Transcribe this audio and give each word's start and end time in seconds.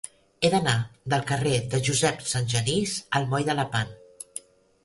He 0.39 0.49
d'anar 0.53 0.71
del 1.13 1.25
carrer 1.31 1.53
de 1.75 1.81
Josep 1.89 2.25
Sangenís 2.31 2.97
al 3.21 3.31
moll 3.35 3.47
de 3.51 3.61
Lepant. 3.63 3.97